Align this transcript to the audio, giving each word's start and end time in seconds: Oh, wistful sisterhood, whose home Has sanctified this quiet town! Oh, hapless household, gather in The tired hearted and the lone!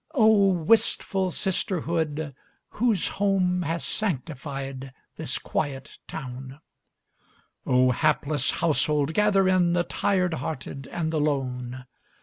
Oh, 0.15 0.47
wistful 0.53 1.29
sisterhood, 1.29 2.33
whose 2.69 3.07
home 3.07 3.61
Has 3.61 3.85
sanctified 3.85 4.91
this 5.15 5.37
quiet 5.37 5.99
town! 6.07 6.59
Oh, 7.67 7.91
hapless 7.91 8.49
household, 8.49 9.13
gather 9.13 9.47
in 9.47 9.73
The 9.73 9.83
tired 9.83 10.33
hearted 10.33 10.87
and 10.87 11.13
the 11.13 11.21
lone! 11.21 11.85